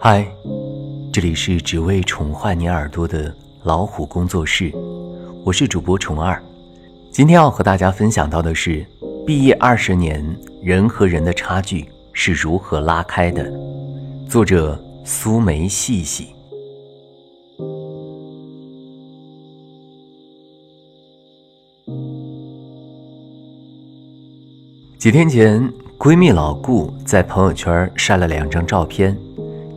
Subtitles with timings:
[0.00, 0.26] 嗨，
[1.12, 4.72] 这里是只为宠坏你耳朵的老虎工作室，
[5.44, 6.40] 我是主播虫二。
[7.10, 8.84] 今天要和大家分享到的是，
[9.26, 10.24] 毕业二十年，
[10.62, 13.50] 人和人的差距是如何拉开的。
[14.28, 16.28] 作者苏梅细细。
[24.98, 29.14] 几天前，闺蜜老顾在朋友圈晒了两张照片，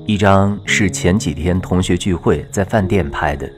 [0.08, 3.52] 一张是前几天同学聚会在饭店拍的，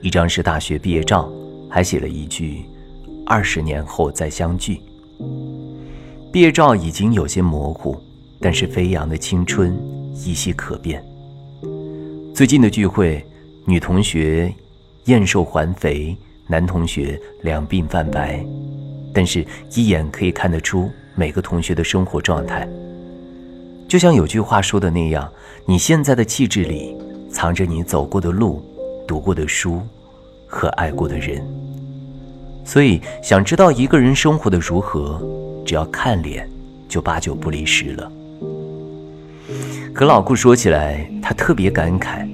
[0.00, 1.30] 一张是大学毕业照，
[1.70, 2.64] 还写了一句
[3.24, 4.80] “二十年后再相聚”。
[6.32, 7.96] 毕业照已经有些模糊，
[8.40, 9.80] 但是飞扬的青春
[10.12, 11.00] 依稀可辨。
[12.34, 13.24] 最近的聚会，
[13.64, 14.52] 女同学
[15.04, 16.16] 燕瘦还肥，
[16.48, 18.44] 男同学两鬓泛白，
[19.14, 20.90] 但是一眼可以看得出。
[21.14, 22.66] 每个同学的生活状态，
[23.92, 25.30] 就像有句话说的那样，
[25.66, 26.96] 你现在的气质里
[27.30, 28.64] 藏着你走过的路、
[29.06, 29.82] 读过的书
[30.46, 31.46] 和爱过的人。
[32.64, 35.20] 所以，想知道一个人生活的如何，
[35.66, 36.48] 只要看脸
[36.88, 38.10] 就八九不离十了。
[39.92, 42.26] 可老顾说起来，他特别感慨：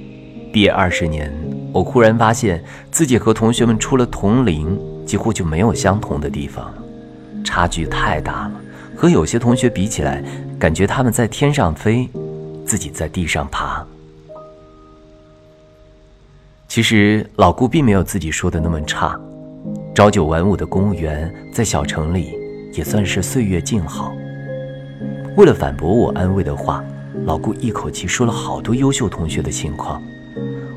[0.52, 1.28] 毕业二十年，
[1.72, 6.74] 我忽然发现自己和同学们除了同龄，几乎就没有相同的地方了，
[7.44, 8.52] 差距太大了。
[8.98, 10.20] 和有些同学比起来，
[10.58, 12.08] 感觉他们在天上飞，
[12.66, 13.86] 自己在地上爬。
[16.66, 19.16] 其实老顾并没有自己说的那么差，
[19.94, 22.36] 朝九晚五的公务员在小城里
[22.72, 24.12] 也算是岁月静好。
[25.36, 26.84] 为了反驳我安慰的话，
[27.24, 30.02] 老顾一口气说了好多优秀同学的情况。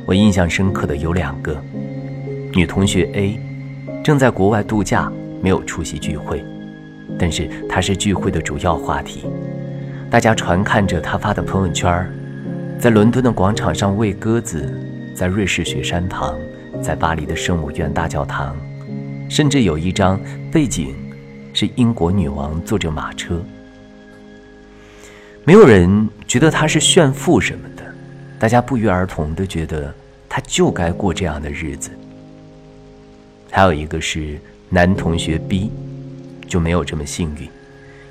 [0.06, 1.60] 我印象深刻的有两个：
[2.54, 3.40] 女同学 A
[4.04, 5.12] 正在国外度假，
[5.42, 6.46] 没有出席聚会。
[7.18, 9.26] 但是他是聚会的主要话题，
[10.10, 12.12] 大家传看着他发的朋友圈
[12.80, 14.68] 在伦敦的广场上喂鸽子，
[15.16, 16.36] 在瑞士雪山旁，
[16.82, 18.56] 在巴黎的圣母院大教堂，
[19.30, 20.20] 甚至有一张
[20.52, 20.96] 背景
[21.54, 23.40] 是英国女王坐着马车。
[25.44, 27.84] 没有人觉得他是炫富什么的，
[28.40, 29.94] 大家不约而同的觉得
[30.28, 31.92] 他就该过这样的日子。
[33.52, 34.40] 还有一个是
[34.70, 35.72] 男同学 B。
[36.52, 37.50] 就没有这么幸运，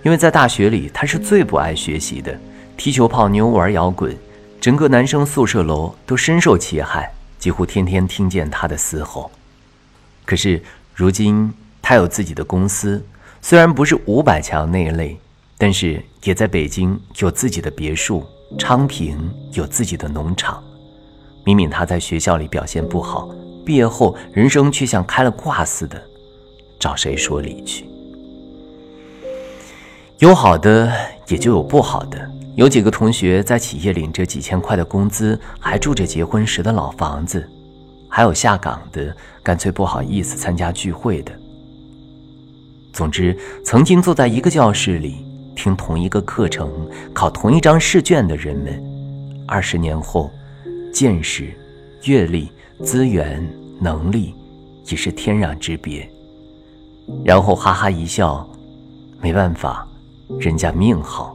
[0.02, 2.34] 因为在大学里他是最不爱学习的，
[2.74, 4.16] 踢球、泡妞、玩摇滚，
[4.58, 9.30] 整个男生宿舍楼都深受其害，几乎天天听见他的嘶吼。
[10.24, 10.62] 可是
[10.94, 11.52] 如今
[11.82, 13.04] 他有自己的公司，
[13.42, 15.20] 虽然不是五百强那一类，
[15.58, 18.24] 但是也在北京有自己的别墅，
[18.58, 20.64] 昌平有自己的农场。
[21.44, 23.28] 明明他在学校里表现不好，
[23.66, 26.02] 毕业后人生却像开了挂似的，
[26.78, 27.89] 找谁说理去？
[30.20, 30.92] 有好的，
[31.28, 32.30] 也就有不好的。
[32.54, 37.40] 有几个同学在企业领着几千块的工资，还住着结婚时的老房子；
[38.06, 41.32] 还有下岗的，干脆不好意思参加聚会的。
[42.92, 45.24] 总之，曾经坐在一个教室里
[45.56, 46.70] 听同一个课程、
[47.14, 48.78] 考同一张试卷的人们，
[49.48, 50.30] 二十年后，
[50.92, 51.48] 见识、
[52.04, 52.52] 阅历、
[52.84, 53.42] 资源、
[53.80, 54.34] 能力
[54.84, 56.06] 已是天壤之别。
[57.24, 58.46] 然后哈哈一笑，
[59.18, 59.86] 没办法。
[60.38, 61.34] 人家命好。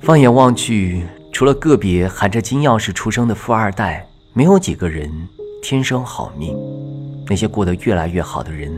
[0.00, 5.10] 放眼望去，除了个别含着金钥匙出生的富二代，没有几个人
[5.62, 6.56] 天生好命。
[7.28, 8.72] 那些过得越来越好的人，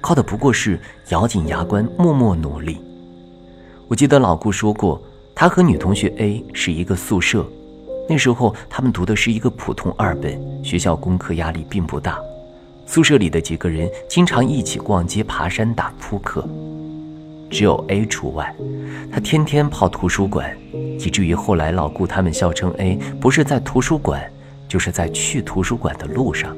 [0.00, 0.80] 靠的不过是
[1.10, 2.80] 咬紧牙关，默默努力。
[3.86, 5.00] 我记得老顾说过，
[5.34, 7.46] 他和女同学 A 是一个宿舍，
[8.08, 12.18] 那时候他们读的是一个普通二本，学校功课压力并不大。
[12.86, 16.48] 宿舍里的几个人经常一起逛街、爬山、打扑克。
[17.52, 18.52] 只有 A 除外，
[19.12, 20.50] 他天天泡图书馆，
[20.98, 24.22] 以至于后来老顾他们笑称 A 不是在图书馆，
[24.66, 26.56] 就是在去图书馆的路上。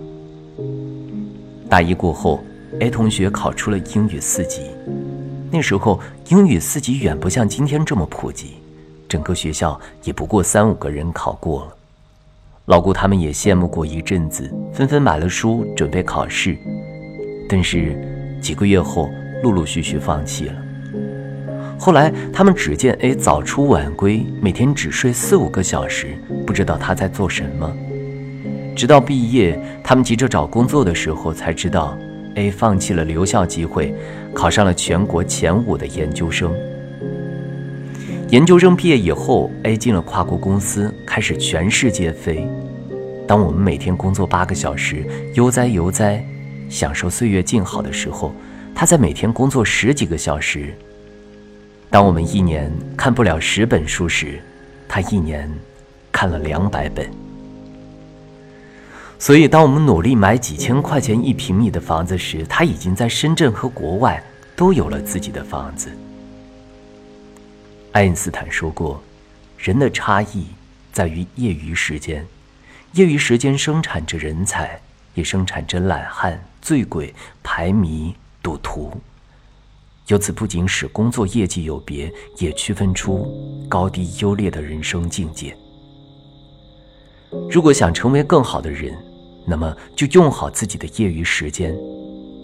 [1.69, 2.45] 大一过后
[2.79, 4.61] ，A 同学考出了英语四级，
[5.51, 8.55] 那时候英语四级远不像今天这么普及，
[9.09, 11.77] 整个学校也不过三五个人考过了。
[12.67, 16.57] 老顾他们也羡慕过一阵子，纷纷买了书准备考试，
[17.49, 17.99] 但是
[18.41, 19.11] 几个月后，
[19.43, 20.64] 陆陆续续放弃了。
[21.85, 26.17] 后来，他们只见 A 早出晚归，每天只睡四五个小时，
[26.47, 27.71] 不知道他在做什么。
[28.75, 31.95] 直到毕业，他们急着找工作的时候，才知道
[32.37, 33.95] A 放弃了留校机会，
[34.33, 36.51] 考上了全国前五的研究生。
[38.31, 42.49] 研究生毕业以后，A 进了跨国公司，开始全世界飞。
[43.29, 45.05] 当我们每天工作八个小时，
[45.35, 46.25] 悠哉悠哉，
[46.71, 48.35] 享受岁月静好的时候，
[48.75, 50.75] 他在每天工作十几个小时。
[51.95, 54.43] 当我们一年看不了十本书时，
[54.89, 55.49] 他一年
[56.11, 57.09] 看了两百本。
[59.17, 64.21] 所以，当我们努力买几千块钱一平米的房子时，他已经在深圳和国外
[64.57, 65.89] 都有了自己的房子。
[67.93, 69.01] 爱因斯坦说过
[69.57, 70.49] ：“人的差异
[70.93, 72.27] 在于业余时间，
[72.95, 74.81] 业余时间生产着人才，
[75.15, 77.15] 也生产着懒汉、醉鬼、
[77.45, 79.01] 排迷、赌徒。
[80.09, 85.57] 由此，不仅使工作业绩有别，也区分出高低优劣的人生境界。
[87.51, 88.95] 如果想成为更好的人，
[89.47, 91.75] 那么就用好自己的业余时间，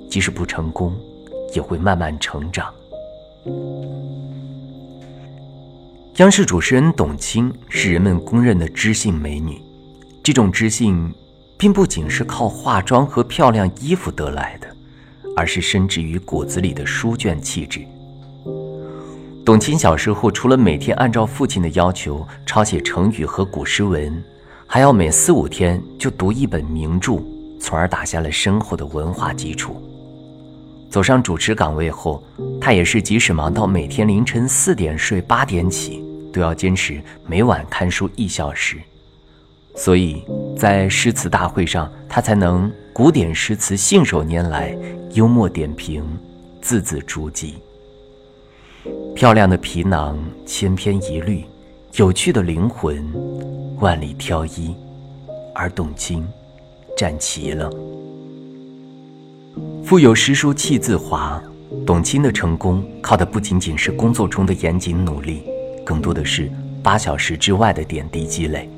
[0.09, 0.99] 即使不成功，
[1.55, 2.73] 也会慢慢成长。
[6.17, 9.61] 央视主持人董卿是人们公认的知性美女，
[10.23, 11.13] 这种知性，
[11.59, 14.70] 并不仅是靠化妆和漂亮衣服得来的，
[15.37, 17.81] 而是深植于骨子里的书卷气质。
[19.45, 24.23] 董卿小时候除了每天按照父亲的要求抄写成语和古诗文。
[24.73, 27.21] 还要每四五天就读一本名著，
[27.61, 29.83] 从而打下了深厚的文化基础。
[30.89, 32.23] 走上主持岗位后，
[32.61, 36.01] 他也是即使忙到每天凌晨四点睡八点起，
[36.33, 38.77] 都要坚持每晚看书一小时。
[39.75, 40.23] 所以
[40.57, 44.77] 在诗词大会上，他才能古典诗词信手拈来，
[45.13, 46.05] 幽默点评，
[46.61, 47.55] 字字珠玑。
[49.15, 51.45] 漂亮的皮囊，千篇一律。
[51.97, 53.05] 有趣的灵魂，
[53.79, 54.75] 万里挑一，
[55.55, 56.25] 而董卿
[56.97, 57.71] 占齐了。
[59.85, 61.43] 腹有诗书气自华，
[61.87, 65.43] 董卿的成功靠的不仅仅是工作中的严谨努力，
[65.85, 66.51] 更多的是
[66.83, 68.69] 八小时之外的点滴积累。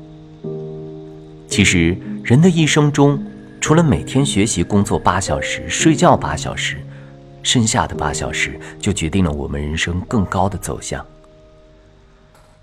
[1.47, 3.23] 其实，人的一生中，
[3.63, 6.75] 除了每天学习工作八小时、睡觉八小时，
[7.43, 11.03] 剩下的八小时就决定了我们人生更高的走向。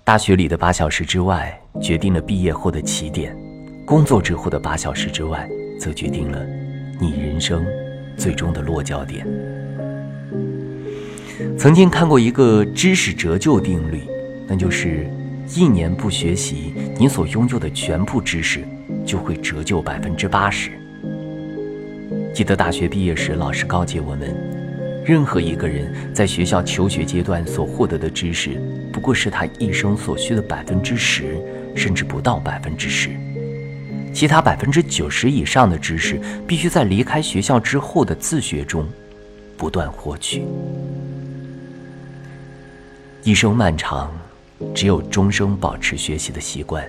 [0.03, 3.33] 大学里的八小时之外，决定了毕业后的起点；
[3.83, 5.49] 工作之后的八小时之外，
[5.79, 6.45] 则决定了
[6.99, 7.65] 你人生
[8.15, 9.25] 最终的落脚点。
[11.57, 14.03] 曾经看过一个知识折旧定律，
[14.45, 15.09] 那就是
[15.55, 18.63] 一年不学习，你所拥有的全部知识
[19.03, 20.79] 就会折旧百分之八十。
[22.33, 24.33] 记得大学毕业时，老师告诫我们：
[25.05, 28.51] 任何一个人在学校求学阶段所获得的知识。
[28.91, 31.37] 不过是他一生所需的百分之十，
[31.75, 33.09] 甚至不到百分之十。
[34.13, 38.87] 其他百分之九十以上的知识，必须在离开学校之后的自学中
[39.57, 40.45] 不断获取。
[43.23, 44.09] 一生漫长，
[44.73, 46.83] 只有终生保持学习的习惯，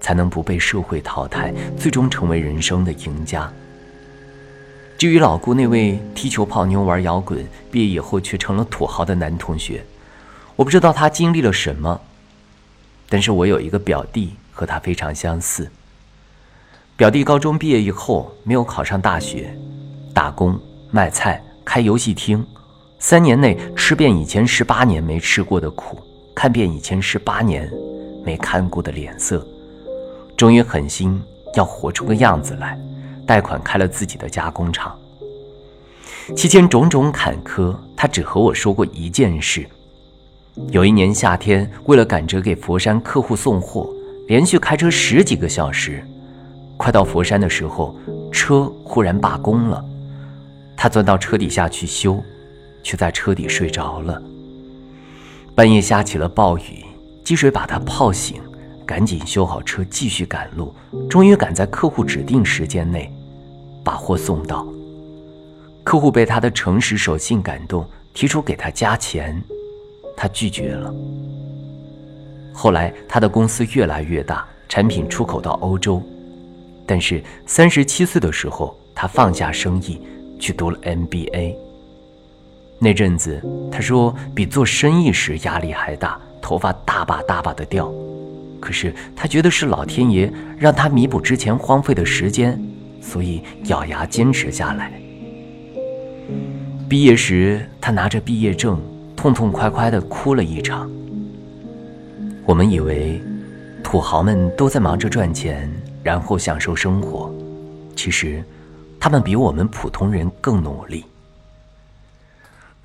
[0.00, 3.50] 才能不被社会淘汰，最终成为人生的赢家。
[4.98, 9.84] 至于老顾那位踢球泡妞玩摇滚，毕业以后却成了土豪的男同学。
[10.56, 12.00] 我不知道他经历了什么，
[13.08, 15.70] 但是我有一个表弟和他非常相似。
[16.96, 19.54] 表弟高中毕业以后没有考上大学，
[20.14, 20.58] 打工
[20.90, 22.42] 卖菜开游戏厅，
[22.98, 26.00] 三年内吃遍以前十八年没吃过的苦，
[26.34, 27.70] 看遍以前十八年
[28.24, 29.46] 没看过的脸色，
[30.38, 31.22] 终于狠心
[31.54, 32.80] 要活出个样子来，
[33.26, 34.96] 贷款开了自己的加工厂。
[36.34, 39.66] 期间种种坎坷，他只和我说过一件事。
[40.70, 43.92] 有一年夏天，为了赶着给佛山客户送货，
[44.26, 46.02] 连续开车十几个小时。
[46.76, 47.94] 快到佛山的时候，
[48.32, 49.84] 车忽然罢工了。
[50.76, 52.22] 他钻到车底下去修，
[52.82, 54.20] 却在车底睡着了。
[55.54, 56.84] 半夜下起了暴雨，
[57.24, 58.42] 积水把他泡醒，
[58.84, 60.74] 赶紧修好车继续赶路。
[61.08, 63.10] 终于赶在客户指定时间内
[63.86, 64.66] 把货送到。
[65.84, 69.40] 客户被他的诚实守信感动，提出给他加钱。
[70.16, 70.92] 他拒绝了。
[72.52, 76.02] 后来，他的公司越来越大，产品出口到欧洲。
[76.84, 80.00] 但是，三十七岁的时候，他放下生意，
[80.40, 81.54] 去读了 MBA。
[82.80, 83.40] 那阵子，
[83.70, 87.92] 他说比做生意时压力还大，头发大把大把的掉。
[88.58, 92.60] 可是，他觉得是老天爷让他弥补之前荒废的时间，
[93.06, 94.92] 所以咬牙坚持下来。
[96.88, 98.82] 毕业时，他拿着毕业证。
[99.16, 100.88] 痛痛快快的哭了一场。
[102.44, 103.20] 我们以为
[103.82, 105.68] 土豪们都在忙着赚钱，
[106.02, 107.34] 然后享受生活，
[107.96, 108.44] 其实
[109.00, 111.02] 他们比我们普通人更努力。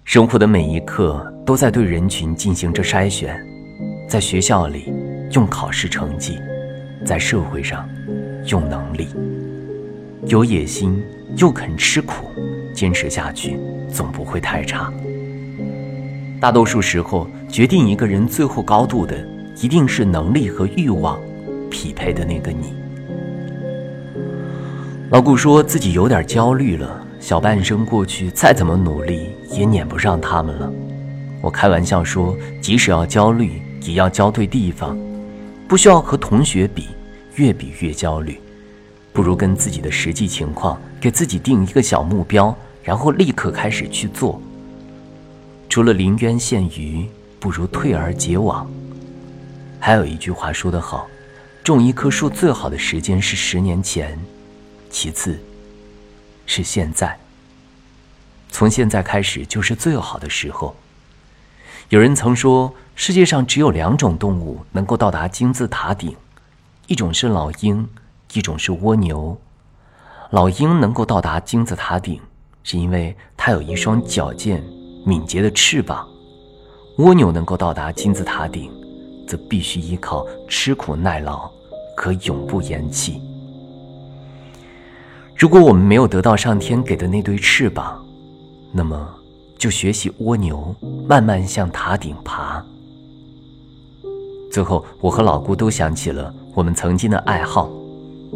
[0.06, 3.38] 生活的每一刻都在对人群进行着筛选，
[4.08, 4.92] 在学校里
[5.34, 6.40] 用考试成绩，
[7.06, 7.88] 在社会上
[8.48, 9.10] 用能力。
[10.28, 11.04] 有野心
[11.38, 12.28] 又肯吃苦，
[12.74, 13.58] 坚持下去
[13.92, 14.92] 总不会太差。
[16.40, 19.16] 大多数时候，决定一个人最后高度的，
[19.62, 21.20] 一定是能力和欲望
[21.72, 22.74] 匹配的那个你。
[25.10, 30.72] 老顾说自己有点焦虑了，小半生过去，再怎么努力也撵不上他们了。
[31.42, 34.96] 我开玩笑说，即使要焦虑，也要焦对地方，
[35.68, 36.90] 不需要和同学比，
[37.36, 38.40] 越比越焦虑，
[39.14, 44.42] 不如跟自己的实际情况，给自己定一个小目标，然后立刻开始去做。
[45.68, 47.08] 除了临渊羡鱼，
[47.40, 48.70] 不如退而结网。
[49.80, 51.08] 还有一句话说得好，
[51.64, 54.20] 种一棵树最好的时间是十年前。
[54.90, 55.40] 其次，
[56.46, 57.18] 是现在。
[58.50, 60.76] 从现在开始就是最好的时候。
[61.90, 66.16] 有人曾说，世界上只有两种动物能够到达金字塔顶，
[66.88, 67.88] 一种是老鹰，
[68.34, 69.38] 一种是蜗牛。
[70.30, 72.20] 老鹰能够到达金字塔顶，
[72.64, 74.64] 是因为它有一双矫健、
[75.06, 76.06] 敏捷的翅膀；
[77.00, 78.72] 蜗牛能够到达金字塔顶，
[79.28, 81.52] 则必须依靠吃苦耐劳
[81.98, 83.22] 和永不言弃。
[85.36, 88.02] 如果我们没有得到上天给的那对翅膀，
[88.72, 89.10] 那么
[89.58, 90.74] 就学习蜗牛，
[91.08, 92.64] 慢慢向塔顶爬。
[94.52, 97.70] 最后，我和老姑都想起了我们曾经的爱好，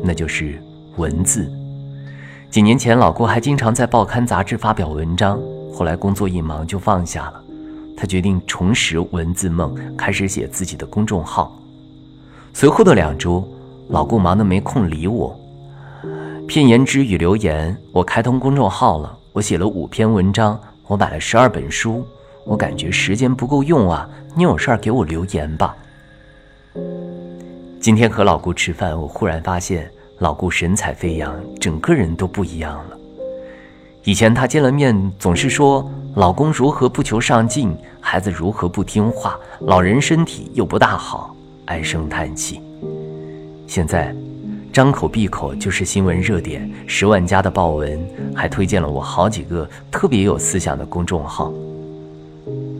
[0.04, 0.62] 那就是
[0.98, 1.52] 文字。
[2.50, 5.40] 几年前，老郭还经常在报刊杂志发表文章，
[5.74, 7.42] 后来工作一忙就放下了。
[7.98, 11.58] 他决定重拾文字梦，开始写自己的公众号。
[12.54, 13.46] 随后的两周，
[13.90, 15.38] 老顾忙得没空理我。
[16.48, 19.18] 片言之语留言，我开通公众号了。
[19.34, 22.06] 我写了五篇文章，我买了十二本书。
[22.46, 25.76] 我感觉时间不够用啊，你有事儿给我留言吧。
[27.86, 29.88] 今天和老顾吃饭，我忽然发现
[30.18, 32.98] 老顾神采飞扬，整个人都不一样了。
[34.04, 42.60] 以前他见了面总是说老公如何不求上进，孩子如何不听话，老人身体又不大好，唉声叹气。
[43.68, 44.12] 现在。
[44.74, 51.54] 张口闭口就是新闻热点，十万加的报文，还推荐了我好几个特别有思想的公众号。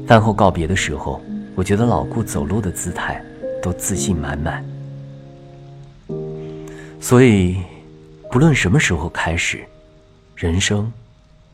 [0.08, 1.22] 饭后告别的时候，
[1.54, 3.24] 我觉得老顾走路的姿态
[3.62, 4.66] 都自信满满。
[7.08, 7.58] 所以，
[8.32, 9.60] 不论什么时候开始，
[10.36, 10.92] 人生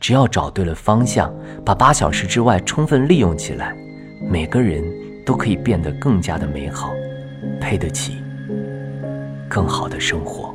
[0.00, 1.30] 只要找对了方向，
[1.62, 3.76] 把八小时之外充分利用起来，
[4.30, 4.82] 每个人
[5.26, 6.94] 都可以变得更加的美好，
[7.60, 8.16] 配得起。
[9.46, 10.54] 更好的生活。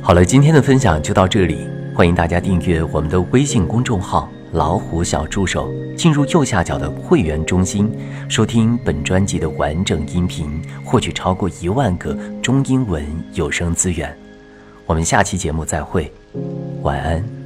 [0.00, 1.66] 好了，今天的分享就到这里，
[2.00, 7.92] 欢迎大家订阅我们的微信公众号“老虎小助手”，进入右下角的会员中心，
[8.26, 13.04] 收听本专辑的完整音频，获取超过一万个中英文
[13.34, 14.16] 有声资源。
[14.86, 16.10] 我们下期节目再会，
[16.80, 17.39] 晚安。